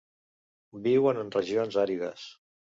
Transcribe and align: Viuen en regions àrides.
Viuen 0.87 1.19
en 1.25 1.29
regions 1.37 1.79
àrides. 1.85 2.27